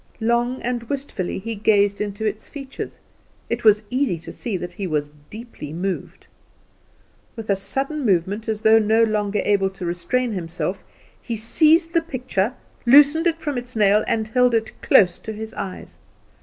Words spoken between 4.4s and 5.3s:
that he was